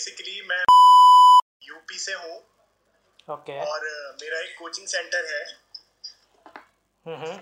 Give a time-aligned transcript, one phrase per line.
[0.00, 0.62] Basically मैं
[1.62, 2.36] UP से हूँ
[3.28, 3.82] ओके और
[4.20, 5.42] मेरा एक कोचिंग सेंटर है।
[7.06, 7.36] हम्म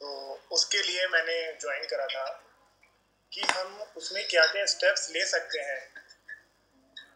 [0.00, 0.10] तो
[0.56, 2.26] उसके लिए मैंने ज्वाइन करा था
[3.32, 5.80] कि हम उसमें क्या क्या स्टेप्स ले सकते हैं।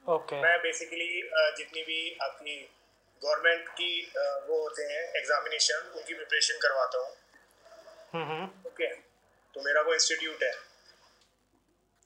[0.08, 0.40] Okay okay.
[0.44, 1.10] मैं बेसिकली
[1.58, 2.56] जितनी भी अपनी
[3.22, 3.92] गवर्नमेंट की
[4.48, 7.12] वो होते हैं एग्जामिनेशन उनकी प्रिपरेशन करवाता हूँ।
[8.66, 8.94] ओके
[9.54, 10.54] तो मेरा वो इंस्टीट्यूट है।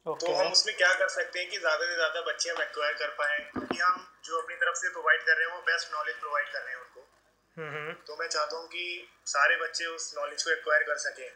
[0.07, 3.09] तो हम उसमें क्या कर सकते हैं कि ज़्यादा से ज़्यादा बच्चे हम एक्वायर कर
[3.15, 6.53] पाए क्योंकि हम जो अपनी तरफ़ से प्रोवाइड कर रहे हैं वो बेस्ट नॉलेज प्रोवाइड
[6.53, 8.85] कर रहे हैं उनको। तो मैं चाहता हूँ कि
[9.27, 11.31] सारे बच्चे उस नॉलेज को एक्वायर कर सकें।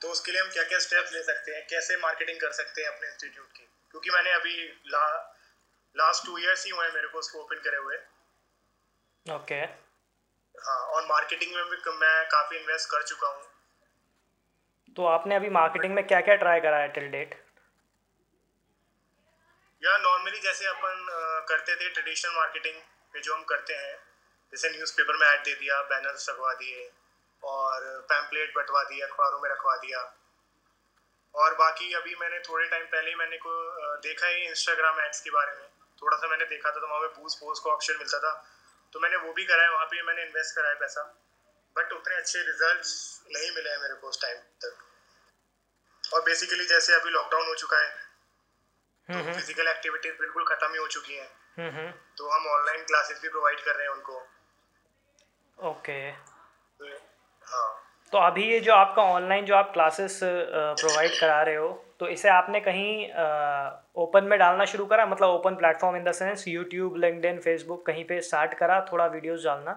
[0.00, 2.88] तो उसके लिए हम क्या क्या स्टेप्स ले सकते हैं कैसे मार्केटिंग कर सकते हैं
[2.88, 3.68] अपने इंस्टीट्यूट की?
[3.90, 4.56] क्योंकि मैंने अभी
[4.88, 5.06] ला
[5.96, 7.96] लास्ट टू ईयर्स ही हुए मेरे को उसको ओपन करे हुए।
[9.26, 9.60] ओके
[10.54, 13.42] हाँ और मार्केटिंग में भी मैं काफ़ी इन्वेस्ट कर चुका हूँ।
[14.96, 17.42] तो आपने अभी मार्केटिंग में क्या क्या ट्राई करा है टिल डेट
[19.84, 21.06] या नॉर्मली जैसे अपन
[21.48, 22.76] करते थे ट्रेडिशनल मार्केटिंग
[23.14, 23.96] पे जो हम करते हैं,
[24.52, 26.90] जैसे न्यूज़पेपर में ऐड दे दिया बैनर्स लगवा दिए,
[27.42, 30.00] और पैम्पलेट बंटवा दिए अखबारों में रखवा दिया।
[31.34, 33.52] और बाकी अभी मैंने थोड़े टाइम पहले ही मैंने को
[34.06, 35.68] देखा ही इंस्टाग्राम एड्स के बारे में।
[36.02, 38.32] थोड़ा सा मैंने देखा था तो वहाँ पे बूस्ट पोस्ट का ऑप्शन मिलता था।
[38.92, 41.02] तो मैंने वो भी कराया वहाँ पे मैंने इन्वेस्ट कराया पैसा।
[41.76, 44.82] बट उतने अच्छे रिज़ल्ट नहीं मिले हैं मेरे को उस टाइम तक।
[46.04, 48.03] और बेसिकली जैसे अभी लॉकडाउन हो चुका है
[49.08, 53.28] हम्म फ़िज़िकल एक्टिविटीज़ बिल्कुल खत्म ही हो चुकी हैं। हम्म तो हम ऑनलाइन क्लासेस भी
[53.28, 54.20] प्रोवाइड कर रहे हैं उनको।
[55.58, 56.86] ओके तो
[57.44, 57.70] हाँ।
[58.12, 61.68] तो अभी ये जो आपका ऑनलाइन जो आप क्लासेस प्रोवाइड करा रहे हो
[62.00, 63.06] तो इसे आपने कहीं
[64.02, 65.06] ओपन में डालना शुरू करा?
[65.06, 68.80] मतलब open platform in the sense YouTube LinkedIn Facebook कहीं पे स्टार्ट करा?
[68.92, 69.72] थोड़ा वीडियोस डालना।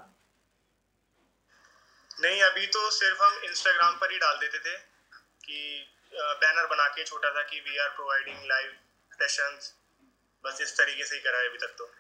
[2.11, 4.77] नहीं अभी तो सिर्फ़ हम इंस्टाग्राम पर ही डाल देते थे
[5.43, 5.59] कि
[6.13, 8.71] बैनर बना के छोटा सा कि we are providing live
[9.19, 9.73] sessions
[10.43, 11.91] बस इस तरीके से ही करा है अभी तक तो।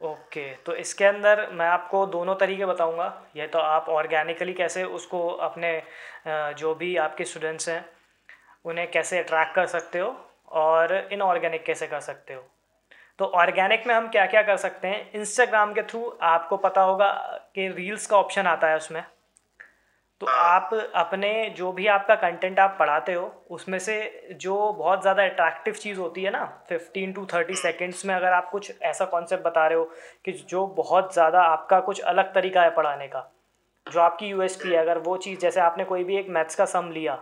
[0.00, 5.28] ओके तो इसके अंदर मैं आपको दोनों तरीके बताऊँगा। ये तो आप ऑर्गेनिकली कैसे उसको
[5.46, 5.70] अपने
[6.58, 7.84] जो भी आपके स्टूडेंट्स हैं,
[8.64, 10.08] उन्हें कैसे अट्रैक्ट कर सकते हो
[10.62, 12.42] और इनऑर्गेनिक कैसे कर सकते हो।
[13.18, 15.10] तो ऑर्गेनिक में हम क्या क्या कर सकते हैं?
[15.12, 17.10] इंस्टाग्राम के थ्रू आपको पता होगा
[17.54, 19.04] कि रील्स का ऑप्शन आता है उसमें।
[20.22, 23.94] तो आप अपने जो भी आपका कंटेंट आप पढ़ाते हो उसमें से
[24.40, 28.50] जो बहुत ज़्यादा अट्रैक्टिव चीज़ होती है ना फिफ्टीन टू थर्टी सेकेंड्स में अगर आप
[28.50, 29.84] कुछ ऐसा कॉन्सेप्ट बता रहे हो
[30.24, 33.28] कि जो बहुत ज़्यादा आपका कुछ अलग तरीका है पढ़ाने का
[33.86, 36.90] जो आपकी यूएसपी है अगर वो चीज़ जैसे आपने कोई भी एक मैथ्स का सम
[36.90, 37.18] लिया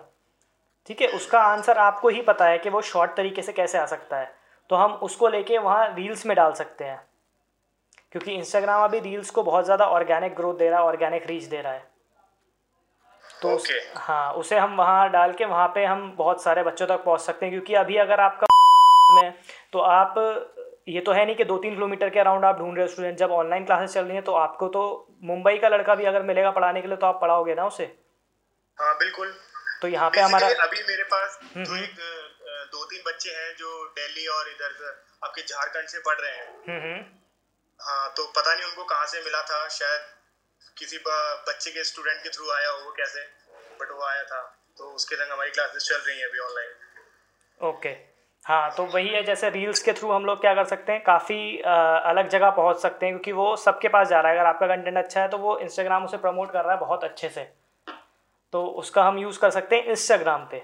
[0.86, 3.86] ठीक है उसका आंसर आपको ही पता है कि वो शॉर्ट तरीके से कैसे आ
[3.86, 4.32] सकता है।
[4.70, 7.00] तो हम उसको लेके वहाँ रील्स में डाल सकते हैं
[8.12, 11.60] क्योंकि इंस्टाग्राम अभी रील्स को बहुत ज़्यादा ऑर्गेनिक ग्रोथ दे रहा है ऑर्गेनिक रीच दे
[11.60, 11.89] रहा है।
[13.42, 13.80] तो Okay.
[13.96, 17.46] हाँ उसे हम वहाँ डाल के वहाँ पे हम बहुत सारे बच्चों तक पहुँच सकते
[17.46, 18.46] हैं क्योंकि अभी अगर आपका
[19.14, 19.32] में
[19.72, 20.14] तो आप
[20.88, 23.18] ये तो है नहीं कि दो तीन किलोमीटर के अराउंड आप ढूंढ रहे हो स्टूडेंट
[23.18, 24.82] जब ऑनलाइन क्लासेस चल रही हैं तो आपको तो
[25.24, 27.84] मुंबई का लड़का भी अगर मिलेगा पढ़ाने के लिए तो आप पढ़ाओगे ना उसे?
[28.78, 29.32] हाँ बिल्कुल।
[29.82, 31.96] तो यहाँ पे हमारा अभी मेरे पास तो एक
[32.72, 34.72] दो तीन बच्चे हैं जो दिल्ली और इधर
[35.24, 37.00] आपके झारखंड से पढ़ रहे हैं। हम्म।
[37.80, 40.00] हाँ तो पता नहीं उनको कहाँ से मिला था शायद
[40.76, 43.20] किसी बच्चे के स्टूडेंट के थ्रू आया हो, वो कैसे?
[43.80, 44.40] बट वो आया था
[44.78, 46.68] तो उसके संग हमारी क्लासेस चल रही हैं अभी ऑनलाइन
[47.60, 47.88] ओके
[48.44, 51.02] हाँ तो वही है, जैसे रील्स के थ्रू हम लोग क्या कर सकते हैं?
[51.04, 54.66] काफ़ी अलग जगह पहुँच सकते हैं, क्योंकि वो सबके पास जा रहा है। अगर आपका
[54.66, 57.42] कंटेंट अच्छा है तो वो इंस्टाग्राम उसे प्रमोट कर रहा है बहुत अच्छे से।
[58.54, 60.62] तो उसका हम यूज़ कर सकते हैं इंस्टाग्राम पे।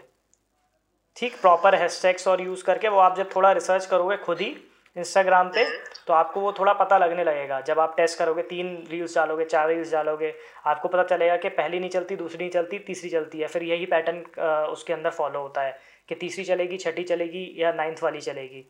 [1.17, 4.51] ठीक प्रॉपर हैशटैग्स और यूज़ करके वो आप जब थोड़ा रिसर्च करोगे खुद ही
[4.97, 5.65] इंस्टाग्राम पे
[6.07, 9.69] तो आपको वो थोड़ा पता लगने लगेगा। जब आप टेस्ट करोगे, तीन रील्स डालोगे, चार
[9.69, 10.33] रील्स डालोगे,
[10.67, 13.87] आपको पता चलेगा कि पहली नहीं चलती, दूसरी नहीं चलती, तीसरी चलती है। फिर यही
[13.87, 14.23] पैटर्न
[14.67, 18.65] उसके अंदर फॉलो होता है कि तीसरी चलेगी, छठी चलेगी या नाइन्थ वाली चलेगी।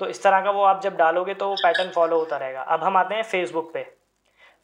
[0.00, 2.82] तो इस तरह का वो आप जब डालोगे तो वो पैटर्न फॉलो होता रहेगा। अब
[2.82, 3.82] हम आते हैं फेसबुक पे।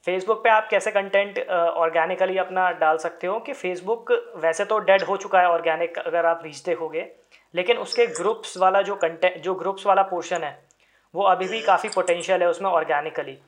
[0.06, 5.02] फेसबुक पे आप कैसे कंटेंट ऑर्गेनिकली अपना डाल सकते हो कि फेसबुक वैसे तो डेड
[5.02, 7.06] हो चुका है ऑर्गेनिक अगर आप रीच देखोगे,
[7.54, 10.65] लेकिन उसके ग्रुप्स वाला जो कंटेंट जो ग्रुप्स वाला पोर्शन है
[11.16, 13.38] वो अभी भी काफ़ी पोटेंशियल है उसमें ऑर्गेनिकली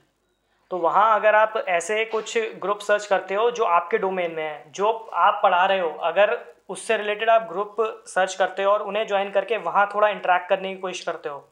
[0.70, 4.64] तो वहाँ अगर आप ऐसे कुछ ग्रुप सर्च करते हो जो आपके डोमेन में है,
[4.70, 6.38] जो आप पढ़ा रहे हो, अगर
[6.68, 7.76] उससे रिलेटेड आप ग्रुप
[8.06, 11.48] सर्च करते हो और उन्हें ज्वाइन करके वहाँ थोड़ा इंटरेक्ट करने की कोशिश करते हो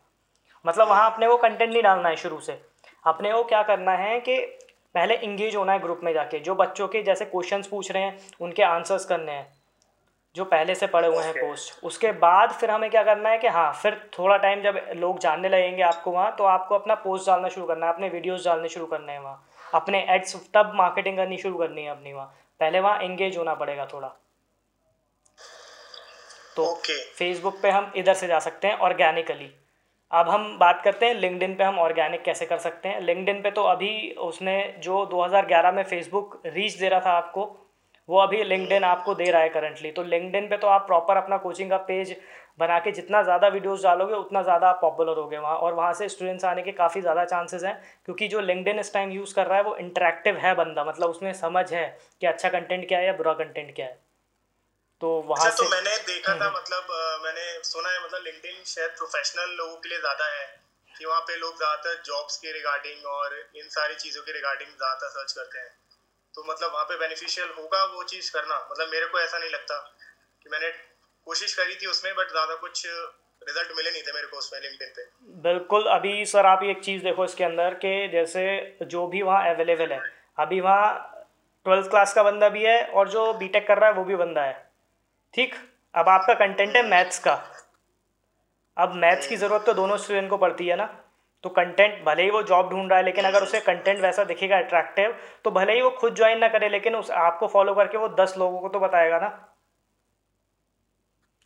[0.65, 2.61] मतलब वहाँ अपने को कंटेंट नहीं डालना है शुरू से।
[3.05, 4.39] अपने को क्या करना है कि
[4.95, 8.19] पहले इंगेज होना है ग्रुप में जाके, जो बच्चों के जैसे क्वेश्चंस पूछ रहे हैं,
[8.41, 9.56] उनके आंसर्स करने हैं।
[10.37, 13.49] जो पहले से पड़े हुए हैं पोस्ट उसके बाद फिर हमें क्या करना है कि
[13.49, 17.49] हाँ फिर थोड़ा टाइम जब लोग जानने लगेंगे आपको वहाँ तो आपको अपना पोस्ट डालना
[17.49, 21.37] शुरू करना है अपने वीडियोस डालने शुरू करने हैं वहाँ। अपने एड्स तब मार्केटिंग करनी
[21.39, 22.27] शुरू करनी है अपनी वहाँ।
[22.61, 24.09] पहले वहाँ एंगेज होना पड़ेगा थोड़ा।
[26.57, 26.75] तो
[27.19, 29.51] फेसबुक पे हम इधर से जा सकते हैं ऑर्गेनिकली
[30.11, 33.51] अब हम बात करते हैं लिंकडिन पे हम ऑर्गेनिक कैसे कर सकते हैं। लिंकडिन पे
[33.51, 37.45] तो अभी उसने जो 2011 में फेसबुक रीच दे रहा था आपको
[38.09, 41.37] वो अभी लिंकडिन आपको दे रहा है करंटली तो लिंकडिन पे तो आप प्रॉपर अपना
[41.39, 42.15] कोचिंग का पेज
[42.59, 46.09] बना के जितना ज़्यादा वीडियोस डालोगे उतना ज़्यादा आप पॉपुलर होगे वहाँ। और वहाँ से
[46.09, 47.75] स्टूडेंट्स आने के काफ़ी ज़्यादा चांसेस हैं
[48.05, 51.33] क्योंकि जो लिंकडिन इस टाइम यूज़ कर रहा है वो इंटरेक्टिव है बंदा। मतलब उसमें
[51.35, 51.87] समझ है
[52.21, 53.99] कि अच्छा कंटेंट क्या है या बुरा कंटेंट क्या है।
[55.01, 58.05] तो वहाँ अच्छा, तो से तो मैंने देखा था हम्म। मतलब आ, मैंने सुना है
[58.05, 60.47] मतलब लिंक्डइन शायद प्रोफेशनल लोगों के लिए ज़्यादा है
[60.91, 65.09] कि वहाँ पे लोग ज़्यादातर जॉब्स के रिगार्डिंग और इन सारी चीज़ों के रिगार्डिंग ज़्यादा
[65.11, 65.71] सर्च करते हैं।
[66.37, 69.77] तो मतलब वहाँ पे बेनिफिशियल होगा वो चीज़ करना। मतलब मेरे को ऐसा नहीं लगता
[70.43, 70.71] कि मैंने
[71.27, 74.89] कोशिश करी थी उसमें बट ज़्यादा कुछ रिज़ल्ट मिले नहीं थे मेरे को उसमें लिंक्डइन
[74.97, 75.05] पे।
[75.43, 78.45] बिल्कुल अभी सर आप एक चीज़ देखो इसके अंदर कि जैसे
[78.85, 80.01] जो भी वहाँ अवेलेबल है
[80.39, 80.89] अभी वहाँ
[81.67, 84.43] ट्वेल्थ क्लास का बंदा भी है और जो बीटेक कर रहा है वो भी बंदा
[84.43, 84.55] है।
[85.35, 85.55] ठीक?
[85.95, 87.35] अब आपका कंटेंट है मैथ्स का।
[88.77, 90.87] अब मैथ्स की ज़रूरत तो दोनों स्टूडेंट को पड़ती है ना।
[91.47, 94.57] तो कंटेंट भले ही वो जॉब ढूंढ रहा है लेकिन अगर उसे कंटेंट वैसा दिखेगा
[94.59, 95.15] अट्रैक्टिव
[95.45, 98.35] तो भले ही वो खुद ज्वाइन ना करे लेकिन उस आपको फॉलो करके वो दस
[98.39, 99.29] लोगों को तो बताएगा ना।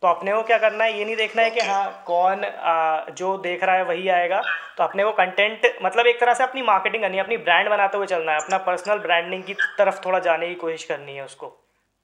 [0.03, 0.97] तो अपने को क्या करना है?
[0.97, 4.41] ये नहीं देखना है कि हाँ कौन आ, जो देख रहा है वही आएगा।
[4.77, 7.97] तो अपने को कंटेंट मतलब एक तरह से अपनी मार्केटिंग करनी है अपनी ब्रांड बनाते
[7.97, 11.53] हुए चलना है। अपना पर्सनल ब्रांडिंग की तरफ़ थोड़ा जाने की कोशिश करनी है उसको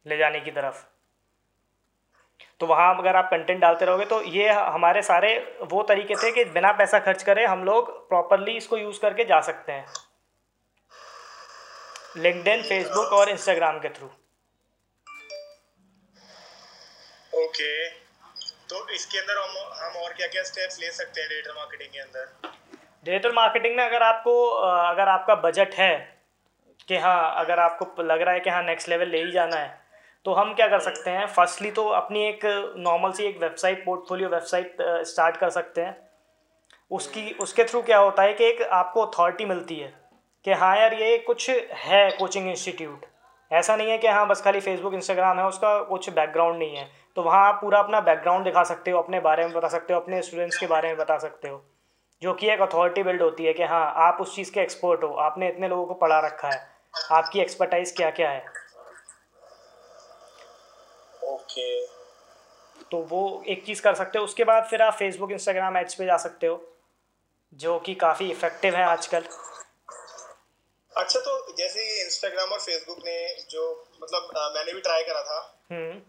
[0.06, 0.86] ले जाने की तरफ़।
[2.62, 5.38] तो वहाँ अगर आप कंटेंट डालते रहोगे तो ये हमारे सारे
[5.71, 9.39] वो तरीके थे कि बिना पैसा खर्च करे हम लोग प्रॉपरली इसको यूज़ करके जा
[9.42, 9.86] सकते हैं।
[12.18, 14.07] लिंकडिन फेसबुक और इंस्टाग्राम के थ्रू
[17.44, 17.89] ओके
[18.69, 22.00] तो इसके अंदर हम हम और क्या क्या स्टेप्स ले सकते हैं डिजिटल मार्केटिंग के
[22.00, 22.25] अंदर?
[23.06, 25.95] डिजिटल मार्केटिंग में अगर आपको अगर आपका बजट है
[26.88, 29.87] कि हाँ अगर आपको लग रहा है कि हाँ नेक्स्ट लेवल ले ही जाना है
[30.27, 31.25] तो हम क्या कर सकते हैं?
[31.27, 32.39] फर्स्टली तो अपनी एक
[32.77, 35.95] नॉर्मल सी एक वेबसाइट पोर्टफोलियो वेबसाइट स्टार्ट कर सकते हैं।
[36.91, 39.94] उसकी, उसके थ्रू क्या होता है कि एक आपको अथॉरिटी मिलती है
[40.45, 43.06] कि हाँ यार ये कुछ है कोचिंग इंस्टीट्यूट
[43.51, 46.88] ऐसा नहीं है कि हाँ बस खाली फेसबुक इंस्टाग्राम है, उसका कुछ बैकग्राउंड नहीं है।
[47.18, 50.00] तो वहाँ आप पूरा अपना बैकग्राउंड दिखा सकते हो, अपने बारे में बता सकते हो,
[50.00, 51.63] अपने स्टूडेंट्स के बारे में बता सकते हो,
[52.21, 55.13] जो कि एक अथॉरिटी बिल्ड होती है कि हाँ आप उस चीज़ के एक्सपर्ट हो,
[55.21, 56.62] आपने इतने लोगों को पढ़ा रखा है,
[57.12, 58.45] आपकी एक्सपर्टाइज क्या क्या है।
[61.57, 65.95] ओके। तो वो एक चीज़ कर सकते हो। उसके बाद फिर आप फेसबुक इंस्टाग्राम एड्स
[65.95, 66.62] पे जा सकते हो
[67.54, 69.24] जो कि काफ़ी इफ़ेक्टिव है आजकल।
[70.92, 73.18] अच्छा तो जैसे ये इंस्टाग्राम और फेसबुक ने
[73.50, 73.63] जो
[74.04, 75.39] मतलब आ, मैंने भी ट्राई करा था
[75.71, 76.01] हम्म।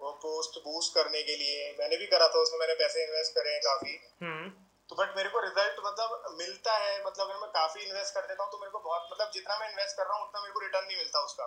[0.00, 3.52] वो पोस्ट बूस्ट करने के लिए मैंने भी करा था उसमें मैंने पैसे इन्वेस्ट करे
[3.52, 4.48] हैं काफ़ी। हम्म।
[4.88, 8.42] तो बट मेरे को रिज़ल्ट मतलब मिलता है मतलब अगर मैं काफ़ी इन्वेस्ट कर देता
[8.42, 10.60] हूँ तो मेरे को बहुत मतलब जितना मैं इन्वेस्ट कर रहा हूँ उतना मेरे को
[10.60, 11.46] रिटर्न नहीं मिलता उसका।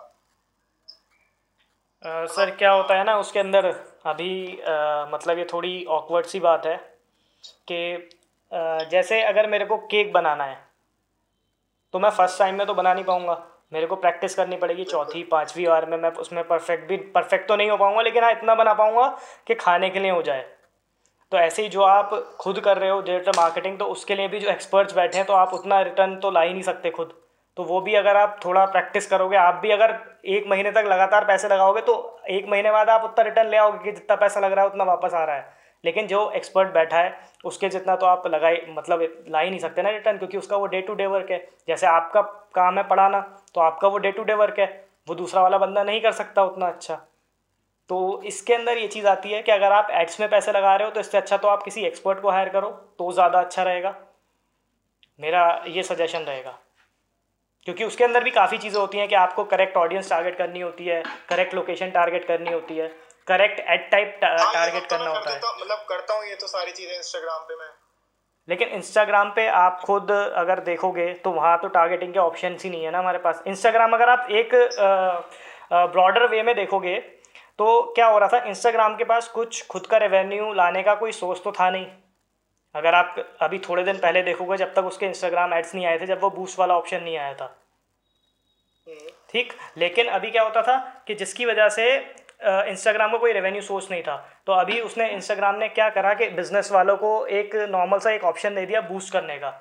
[2.05, 3.65] सर क्या होता है ना उसके अंदर
[4.05, 6.75] अभी आ, मतलब ये थोड़ी ऑकवर्ड सी बात है
[7.71, 8.09] कि
[8.91, 10.57] जैसे अगर मेरे को केक बनाना है
[11.93, 13.41] तो मैं फ़र्स्ट टाइम में तो बना नहीं पाऊँगा।
[13.73, 17.55] मेरे को प्रैक्टिस करनी पड़ेगी चौथी पाँचवीं बार में मैं उसमें परफेक्ट भी परफेक्ट तो
[17.55, 19.07] नहीं हो पाऊँगा लेकिन हाँ इतना बना पाऊँगा
[19.47, 20.45] कि खाने के लिए हो जाए।
[21.31, 24.39] तो ऐसे ही जो आप खुद कर रहे हो डिजिटल मार्केटिंग तो उसके लिए भी
[24.39, 27.13] जो एक्सपर्ट्स बैठे हैं तो आप उतना रिटर्न तो ला ही नहीं सकते खुद।
[27.57, 29.95] तो वो भी अगर आप थोड़ा प्रैक्टिस करोगे, आप भी अगर
[30.27, 31.93] एक महीने तक लगातार पैसे लगाओगे तो
[32.29, 34.83] एक महीने बाद आप उतना रिटर्न ले आओगे कि जितना पैसा लग रहा है, उतना
[34.83, 35.53] वापस आ रहा है।
[35.83, 39.81] लेकिन जो एक्सपर्ट बैठा है, उसके जितना तो आप लगाई मतलब ला ही नहीं सकते
[39.81, 41.37] ना रिटर्न क्योंकि उसका वो डे टू डे वर्क है।
[41.67, 42.21] जैसे आपका
[42.55, 43.19] काम है पढ़ाना
[43.55, 44.65] तो आपका वो डे टू डे वर्क है।
[45.07, 46.95] वो दूसरा वाला बंदा नहीं कर सकता उतना अच्छा।
[47.89, 50.87] तो इसके अंदर ये चीज़ आती है कि अगर आप एड्स में पैसे लगा रहे
[50.87, 53.95] हो तो इससे अच्छा तो आप किसी एक्सपर्ट को हायर करो तो ज़्यादा अच्छा रहेगा।
[55.19, 56.57] मेरा ये सजेशन रहेगा।
[57.67, 60.85] क्योंकि उसके अंदर भी काफ़ी चीज़ें होती हैं कि आपको करेक्ट ऑडियंस टारगेट करनी होती
[60.85, 62.87] है करेक्ट लोकेशन टारगेट करनी होती है
[63.27, 67.41] करेक्ट एड टाइप टारगेट करना होता है। मतलब करता हूँ ये तो सारी चीज़ें इंस्टाग्राम
[67.41, 67.69] पे मैं।
[68.47, 72.83] लेकिन इंस्टाग्राम पे आप खुद अगर देखोगे तो वहाँ तो टारगेटिंग के ऑप्शन ही नहीं
[72.83, 74.53] है ना हमारे पास। इंस्टाग्राम अगर आप एक
[75.73, 76.95] ब्रॉडर वे में देखोगे
[77.59, 78.43] तो क्या हो रहा था?
[78.45, 81.85] इंस्टाग्राम के पास कुछ खुद का रेवेन्यू लाने का कोई सोर्स तो था नहीं।
[82.75, 86.05] अगर आप अभी थोड़े दिन पहले देखोगे, जब तक उसके इंस्टाग्राम एड्स नहीं आए थे,
[86.05, 87.55] जब वो बूस्ट वाला ऑप्शन नहीं आया था।
[89.29, 90.77] ठीक लेकिन अभी क्या होता था
[91.07, 91.85] कि जिसकी वजह से
[92.43, 94.15] इंस्टाग्राम को कोई रेवेन्यू सोर्स नहीं था
[94.47, 98.23] तो अभी उसने इंस्टाग्राम ने क्या करा कि बिज़नेस वालों को एक नॉर्मल सा एक
[98.25, 99.51] ऑप्शन दे दिया बूस्ट करने का।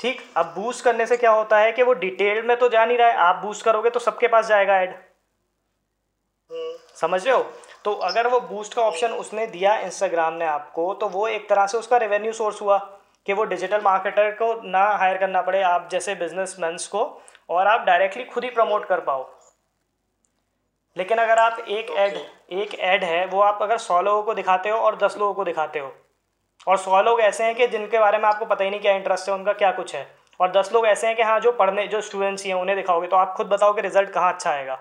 [0.00, 2.98] ठीक अब बूस्ट करने से क्या होता है कि वो डिटेल में तो जा नहीं
[2.98, 7.42] रहा है, आप बूस्ट करोगे तो सबके पास जाएगा हम्म। समझ रहे हो
[7.84, 11.66] तो अगर वो बूस्ट का ऑप्शन उसने दिया इंस्टाग्राम ने आपको तो वो एक तरह
[11.66, 12.78] से उसका रेवेन्यू सोर्स हुआ
[13.26, 17.04] कि वो डिजिटल मार्केटर को ना हायर करना पड़े आप जैसे बिज़नेस को
[17.50, 19.28] और आप डायरेक्टली खुद ही प्रमोट कर पाओ।
[20.96, 22.16] लेकिन अगर आप एक एड
[22.52, 25.44] एक एड है वो आप अगर सौ लोगों को दिखाते हो और दस लोगों को
[25.44, 25.92] दिखाते हो।
[26.66, 29.28] और सौ लोग ऐसे हैं कि जिनके बारे में आपको पता ही नहीं क्या इंटरेस्ट
[29.28, 30.06] है उनका क्या कुछ है।
[30.40, 33.16] और दस लोग ऐसे हैं कि हाँ जो पढ़ने जो स्टूडेंट्स हैं उन्हें दिखाओगे तो
[33.16, 34.78] आप खुद बताओ कि रिज़ल्ट कहाँ अच्छा आएगा।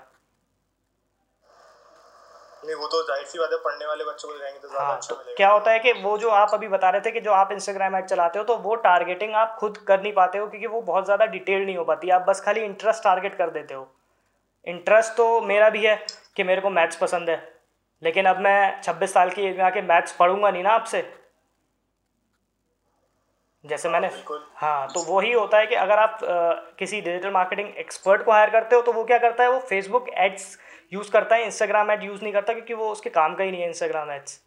[2.63, 4.95] नहीं वो तो ज़ाहिर सी बात है पढ़ने वाले बच्चों को दिखाएँगे तो ज़्यादा हाँ
[4.95, 7.31] अच्छा मिलेगा। क्या होता है कि वो जो आप अभी बता रहे थे कि जो
[7.33, 10.67] आप इंस्टाग्राम ऐड चलाते हो तो वो टारगेटिंग आप खुद कर नहीं पाते हो क्योंकि
[10.67, 13.87] वो बहुत ज़्यादा डिटेल नहीं हो पाती। आप बस खाली इंटरेस्ट टारगेट कर देते हो।
[14.67, 15.95] इंटरेस्ट तो मेरा भी है
[16.35, 17.37] कि मेरे को मैथ्स पसंद है।
[18.01, 21.01] लेकिन अब मैं छब्बीस साल की एज में आके मैथ्स पढ़ूँगा नहीं ना आपसे।
[23.65, 24.07] जैसे मैंने
[24.55, 26.19] हाँ तो वही होता है कि अगर आप
[26.79, 29.49] किसी डिजिटल मार्केटिंग एक्सपर्ट को हायर करते हो तो वो क्या करता है?
[29.51, 30.57] वो फेसबुक एड्स
[30.91, 33.61] यूज़ करता है इंस्टाग्राम एड यूज़ नहीं करता क्योंकि वो उसके काम का ही नहीं
[33.61, 34.39] है इंस्टाग्राम एड्स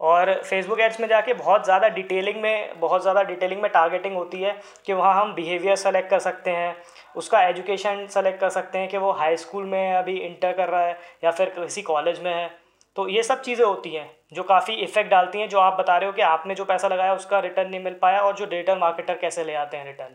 [0.00, 4.40] और फेसबुक एड्स में जाके बहुत ज़्यादा डिटेलिंग में, बहुत ज़्यादा डिटेलिंग में टारगेटिंग होती
[4.40, 4.54] है
[4.86, 6.76] कि वहाँ हम बिहेवियर सेलेक्ट कर सकते हैं,
[7.16, 10.82] उसका एजुकेशन सेलेक्ट कर सकते हैं कि वो हाई स्कूल में अभी इंटर कर रहा
[10.82, 12.48] है या फिर किसी कॉलेज में है.
[12.96, 16.06] तो ये सब चीज़ें होती हैं जो काफ़ी इफ़ेक्ट डालती हैं, जो आप बता रहे
[16.06, 19.18] हो कि आपने जो पैसा लगाया उसका रिटर्न नहीं मिल पाया और जो डिजिटल मार्केटर
[19.18, 20.14] कैसे ले आते हैं रिटर्न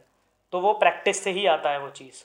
[0.53, 2.23] तो वो प्रैक्टिस से ही आता है वो चीज़.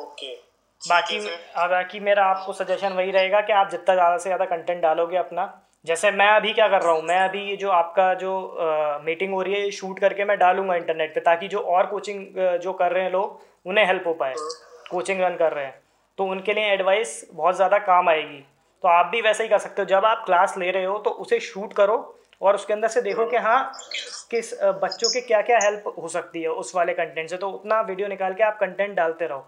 [0.00, 0.34] ओके।
[0.82, 1.18] बाकी
[1.56, 5.16] आ, बाकी मेरा आपको सजेशन वही रहेगा कि आप जितना ज़्यादा से ज़्यादा कंटेंट डालोगे
[5.18, 5.52] अपना।
[5.86, 8.32] जैसे मैं अभी क्या कर रहा हूँ मैं अभी ये जो आपका जो
[9.04, 12.24] मीटिंग हो रही है शूट करके मैं डालूँगा इंटरनेट पे ताकि जो और कोचिंग
[12.62, 14.34] जो कर रहे हैं लोग उन्हें हेल्प हो पाए।
[14.90, 15.80] कोचिंग रन कर रहे हैं।
[16.18, 18.44] तो उनके लिए एडवाइस बहुत ज़्यादा काम आएगी।
[18.84, 21.10] तो आप भी वैसा ही कर सकते हो। जब आप क्लास ले रहे हो तो
[21.22, 21.96] उसे शूट करो
[22.42, 23.72] और उसके अंदर से देखो कि हाँ
[24.30, 24.52] किस
[24.82, 28.08] बच्चों के क्या क्या हेल्प हो सकती है उस वाले कंटेंट से। तो उतना वीडियो
[28.08, 29.46] निकाल के आप कंटेंट डालते रहो।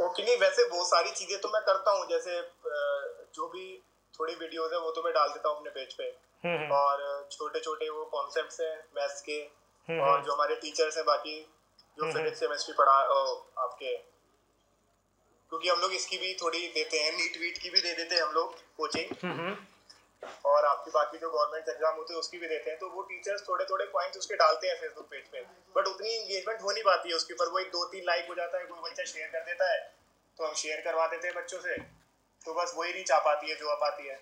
[0.00, 2.40] ओके नहीं वैसे वो सारी चीज़ें तो मैं करता हूँ जैसे
[3.34, 3.82] जो भी
[4.14, 6.04] थोड़ी वीडियोस है वो तो मैं डाल देता हूँ अपने पेज पे।
[6.44, 9.38] हम्म हम्म। और छोटे छोटे वो कॉन्सेप्ट है मैथ्स के
[9.88, 11.40] हम्म, और। जो हमारे टीचर्स हैं बाकी
[11.98, 12.92] जो फिजिक्स केमिस्ट्री पढ़ा
[13.64, 13.96] आपके।
[15.50, 18.22] क्योंकि हम लोग इसकी भी थोड़ी देते हैं नीट वीट की भी दे देते हैं
[18.22, 19.14] हम लोग कोचिंग
[20.46, 23.48] और आपकी बाकी जो गवर्नमेंट एग्ज़ाम होते हैं उसकी भी देते हैं। तो वो टीचर्स
[23.48, 25.40] थोड़े थोड़े पॉइंट्स उसके डालते हैं फेसबुक पेज पे।
[25.76, 28.34] बट उतनी एंगेजमेंट हो नहीं पाती है उसके ऊपर। वो एक दो तीन लाइक हो
[28.34, 29.78] जाता है कोई बच्चा शेयर कर देता है
[30.38, 31.76] तो हम शेयर करवा देते हैं बच्चों से।
[32.46, 34.18] तो बस वही रीच आ पाती है जो आ पाती है।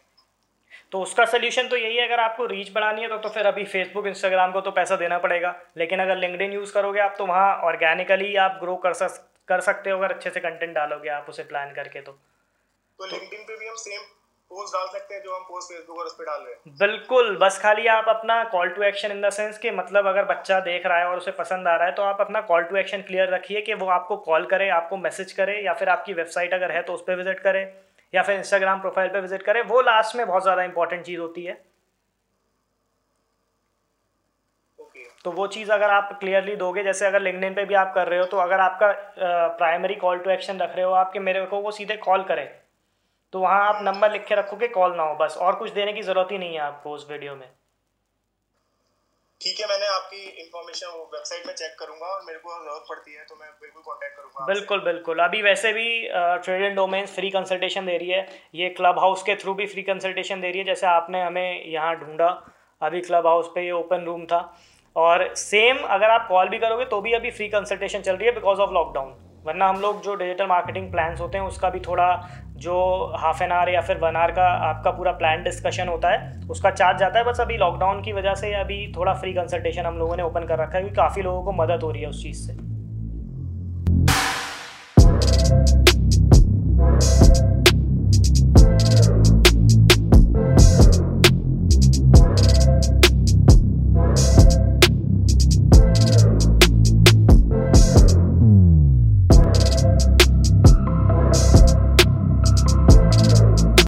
[0.92, 3.64] तो उसका सोल्यूशन तो यही है अगर आपको रीच बढ़ानी है तो तो फिर अभी
[3.66, 7.54] फेसबुक इंस्टाग्राम को तो पैसा देना पड़ेगा। लेकिन अगर लिंकडिन यूज़ करोगे आप तो वहाँ
[7.64, 9.18] ऑर्गेनिकली आप ग्रो कर सक
[9.48, 13.42] कर सकते हो अगर अच्छे से कंटेंट डालोगे आप उसे प्लान करके तो। तो लिंक्डइन
[13.42, 14.02] पे भी हम सेम
[14.52, 17.36] पोस्ट डाल सकते हैं जो हम पोस्ट फेसबुक और उस पे डाल रहे हैं। बिल्कुल
[17.38, 20.86] बस खाली आप अपना call to action in the sense कि मतलब अगर बच्चा देख
[20.86, 23.34] रहा है और उसे पसंद आ रहा है तो आप अपना कॉल टू एक्शन क्लियर
[23.34, 26.82] रखिए कि वो आपको कॉल करे आपको मैसेज करे या फिर आपकी वेबसाइट अगर है
[26.82, 27.62] तो उस पर विज़िट करे
[28.14, 31.44] या फिर इंस्टाग्राम प्रोफ़ाइल पे विज़िट करे। वो लास्ट में बहुत ज़्यादा इंपॉर्टेंट चीज़ होती
[31.44, 31.52] है।
[34.78, 38.08] ओके तो वो चीज़ अगर आप क्लियरली दोगे जैसे अगर लिंक्डइन पे भी आप कर
[38.08, 38.92] रहे हो तो अगर आपका
[39.58, 42.50] प्राइमरी कॉल टू एक्शन रख रहे हो आपके मेरे को वो सीधे कॉल करे।
[43.32, 46.02] तो वहाँ आप नंबर लिख के रखोगे कॉल ना हो बस। और कुछ देने की
[46.02, 47.48] ज़रूरत ही नहीं है आपको उस वीडियो में।
[49.40, 53.14] ठीक है मैंने आपकी इंफॉर्मेशन वो वेबसाइट में चेक करूँगा और मेरे को ज़रूरत पड़ती
[53.14, 57.30] है तो मैं बिल्कुल कांटेक्ट करूँगा बिल्कुल बिल्कुल। अभी वैसे भी trade and domains free
[57.30, 60.64] consultation दे रही है। ये क्लब हाउस के थ्रू भी फ्री कंसल्टेशन दे रही है
[60.64, 62.28] जैसे आपने हमें यहाँ ढूंढा।
[62.82, 64.40] अभी क्लब हाउस पे ये ओपन रूम था।
[64.96, 68.34] और सेम अगर आप कॉल भी करोगे तो भी अभी फ्री कंसल्टेशन चल रही है
[68.34, 69.14] बिकॉज़ ऑफ़ लॉकडाउन
[69.46, 72.08] वरना हम लोग जो डिजिटल मार्केटिंग प्लान्स होते हैं उसका भी थोड़ा
[72.62, 72.74] जो
[73.16, 76.70] हाफ़ एन आवर या फिर वन आवर का आपका पूरा प्लान डिस्कशन होता है, उसका
[76.72, 80.16] चार्ज जाता है। बस अभी लॉकडाउन की वजह से अभी थोड़ा फ्री कंसल्टेशन हम लोगों
[80.16, 82.46] ने ओपन कर रखा है, क्योंकि काफ़ी लोगों को मदद हो रही है उस चीज़
[82.46, 82.71] से।